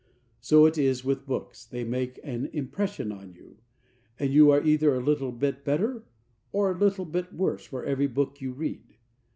So 0.39 0.65
it 0.65 0.79
is 0.79 1.05
with 1.05 1.27
books, 1.27 1.63
they 1.63 1.83
make 1.83 2.19
an 2.23 2.47
impression 2.53 3.11
on 3.11 3.33
you; 3.35 3.57
and 4.17 4.33
you 4.33 4.49
are 4.49 4.63
either 4.65 4.95
a 4.95 4.99
little 4.99 5.31
bit 5.31 5.63
better 5.63 6.01
or 6.51 6.71
a 6.71 6.75
little 6.79 7.05
bit 7.05 7.31
worse 7.31 7.65
for 7.67 7.85
every 7.85 8.07
book 8.07 8.41
you 8.41 8.51
read. 8.51 8.97